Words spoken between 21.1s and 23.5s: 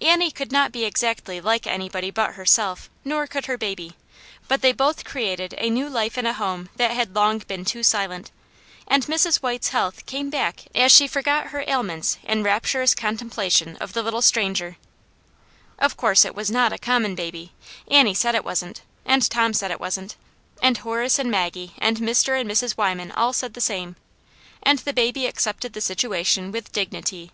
and Maggie and Mr. and Mrs. Wyman all